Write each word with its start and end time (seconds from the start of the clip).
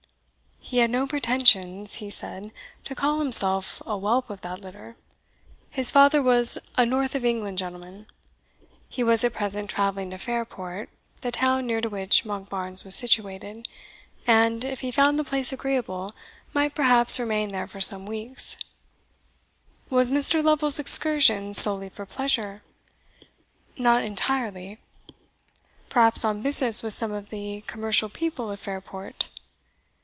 "He 0.63 0.77
had 0.77 0.89
no 0.91 1.05
pretensions," 1.05 1.95
he 1.95 2.09
said, 2.09 2.49
"to 2.85 2.95
call 2.95 3.19
himself 3.19 3.81
a 3.85 3.97
whelp 3.97 4.29
of 4.29 4.39
that 4.39 4.61
litter; 4.61 4.95
his 5.69 5.91
father 5.91 6.21
was 6.23 6.57
a 6.77 6.85
north 6.85 7.13
of 7.13 7.25
England 7.25 7.57
gentleman. 7.57 8.07
He 8.87 9.03
was 9.03 9.25
at 9.25 9.33
present 9.33 9.69
travelling 9.69 10.11
to 10.11 10.17
Fairport 10.17 10.89
(the 11.19 11.31
town 11.31 11.67
near 11.67 11.81
to 11.81 11.89
which 11.89 12.23
Monkbarns 12.23 12.85
was 12.85 12.95
situated), 12.95 13.67
and, 14.25 14.63
if 14.63 14.79
he 14.79 14.91
found 14.91 15.19
the 15.19 15.25
place 15.25 15.51
agreeable, 15.51 16.13
might 16.53 16.73
perhaps 16.73 17.19
remain 17.19 17.51
there 17.51 17.67
for 17.67 17.81
some 17.81 18.05
weeks." 18.05 18.55
"Was 19.89 20.09
Mr. 20.09 20.41
Lovel's 20.41 20.79
excursion 20.79 21.53
solely 21.53 21.89
for 21.89 22.05
pleasure?" 22.05 22.61
"Not 23.77 24.03
entirely." 24.05 24.77
"Perhaps 25.89 26.23
on 26.23 26.41
business 26.41 26.81
with 26.81 26.93
some 26.93 27.11
of 27.11 27.29
the 27.29 27.61
commercial 27.67 28.07
people 28.07 28.49
of 28.51 28.59
Fairport?" 28.61 29.27